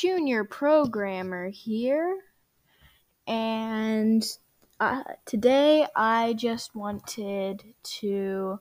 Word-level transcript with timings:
junior 0.00 0.44
programmer 0.44 1.50
here, 1.50 2.20
and 3.26 4.24
uh, 4.80 5.02
today 5.26 5.86
I 5.94 6.32
just 6.38 6.74
wanted 6.74 7.62
to 7.82 8.60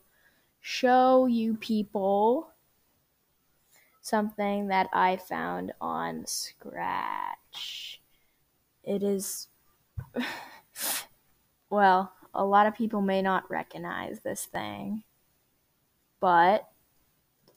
show 0.59 1.27
you 1.27 1.55
people 1.55 2.49
something 4.01 4.67
that 4.67 4.89
I 4.91 5.15
found 5.15 5.71
on 5.79 6.25
Scratch. 6.27 8.01
It 8.83 9.01
is, 9.01 9.47
well, 11.69 12.11
a 12.33 12.43
lot 12.43 12.67
of 12.67 12.75
people 12.75 12.99
may 12.99 13.21
not 13.21 13.49
recognize 13.49 14.19
this 14.19 14.43
thing, 14.43 15.03
but 16.19 16.67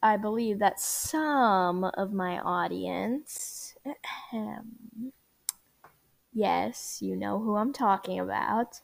I 0.02 0.16
believe 0.16 0.58
that 0.58 0.80
some 0.80 1.84
of 1.84 2.12
my 2.12 2.38
audience, 2.40 3.76
yes, 6.32 6.98
you 7.00 7.14
know 7.14 7.38
who 7.38 7.56
I'm 7.56 7.72
talking 7.72 8.18
about. 8.18 8.80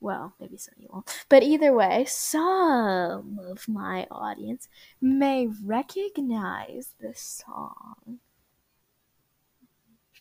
Well, 0.00 0.34
maybe 0.40 0.56
some 0.56 0.74
of 0.76 0.82
you 0.82 0.88
won't. 0.90 1.24
But 1.28 1.42
either 1.42 1.74
way, 1.74 2.04
some 2.06 3.38
of 3.42 3.68
my 3.68 4.06
audience 4.10 4.68
may 5.00 5.46
recognize 5.64 6.94
this 7.00 7.42
song. 7.46 8.20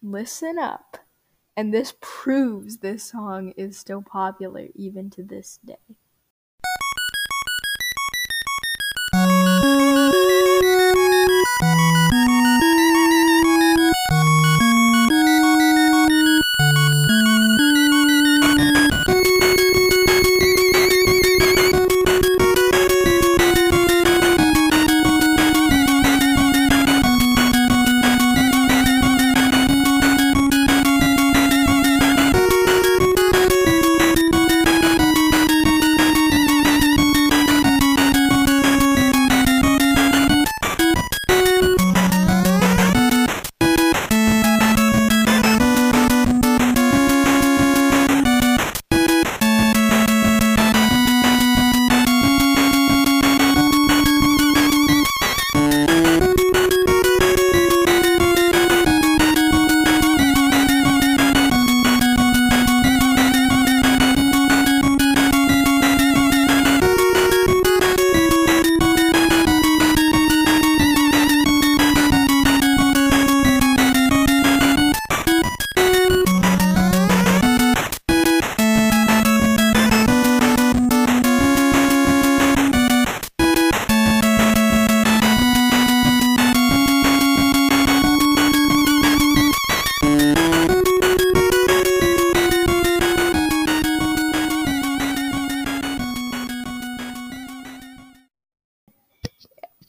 Listen 0.02 0.58
up. 0.58 0.98
And 1.58 1.74
this 1.74 1.94
proves 2.00 2.78
this 2.78 3.04
song 3.04 3.52
is 3.58 3.78
still 3.78 4.02
popular 4.02 4.68
even 4.76 5.10
to 5.10 5.24
this 5.24 5.60
day. 5.66 5.76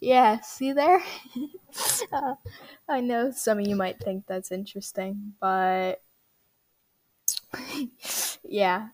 Yeah, 0.01 0.41
see 0.41 0.73
there? 0.73 1.03
uh, 2.13 2.35
I 2.89 3.01
know 3.01 3.31
some 3.31 3.59
of 3.59 3.67
you 3.67 3.77
might 3.77 3.99
think 4.01 4.25
that's 4.27 4.51
interesting, 4.51 5.35
but 5.41 6.03
yeah. 8.43 8.89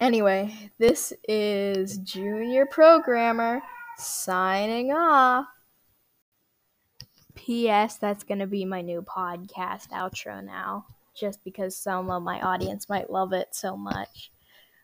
Anyway, 0.00 0.70
this 0.78 1.12
is 1.28 1.98
Junior 1.98 2.66
Programmer 2.66 3.62
signing 3.96 4.90
off. 4.92 5.46
P.S. 7.36 7.96
That's 7.98 8.24
going 8.24 8.38
to 8.40 8.46
be 8.46 8.64
my 8.64 8.80
new 8.80 9.02
podcast 9.02 9.88
outro 9.90 10.44
now, 10.44 10.86
just 11.14 11.44
because 11.44 11.76
some 11.76 12.10
of 12.10 12.22
my 12.22 12.40
audience 12.40 12.88
might 12.88 13.10
love 13.10 13.32
it 13.32 13.48
so 13.52 13.76
much. 13.76 14.32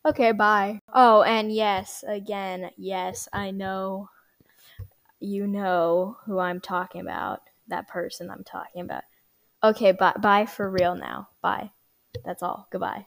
Okay, 0.06 0.32
bye. 0.32 0.80
Oh, 0.94 1.22
and 1.22 1.52
yes, 1.52 2.04
again, 2.06 2.70
yes, 2.76 3.28
I 3.32 3.50
know 3.50 4.08
you 5.20 5.46
know 5.46 6.16
who 6.24 6.38
I'm 6.38 6.60
talking 6.60 7.00
about, 7.00 7.42
that 7.68 7.88
person 7.88 8.30
I'm 8.30 8.44
talking 8.44 8.82
about. 8.82 9.04
Okay, 9.62 9.92
bye, 9.92 10.14
bye 10.20 10.46
for 10.46 10.68
real 10.68 10.94
now. 10.94 11.28
Bye. 11.42 11.70
That's 12.24 12.42
all. 12.42 12.66
Goodbye. 12.70 13.06